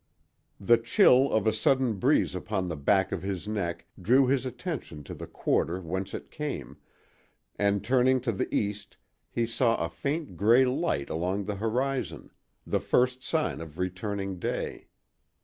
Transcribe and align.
The 0.59 0.79
chill 0.79 1.31
of 1.31 1.45
a 1.45 1.53
sudden 1.53 1.99
breeze 1.99 2.33
upon 2.33 2.67
the 2.67 2.75
back 2.75 3.11
of 3.11 3.21
his 3.21 3.47
neck 3.47 3.85
drew 4.01 4.25
his 4.25 4.47
attention 4.47 5.03
to 5.03 5.13
the 5.13 5.27
quarter 5.27 5.79
whence 5.79 6.15
it 6.15 6.31
came, 6.31 6.77
and 7.59 7.83
turning 7.83 8.19
to 8.21 8.31
the 8.31 8.51
east 8.51 8.97
he 9.29 9.45
saw 9.45 9.75
a 9.77 9.89
faint 9.89 10.37
gray 10.37 10.65
light 10.65 11.11
along 11.11 11.43
the 11.43 11.57
horizon—the 11.57 12.79
first 12.79 13.21
sign 13.23 13.61
of 13.61 13.77
returning 13.77 14.39
day. 14.39 14.87